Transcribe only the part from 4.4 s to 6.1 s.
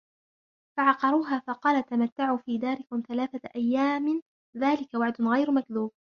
ذلك وعد غير مكذوب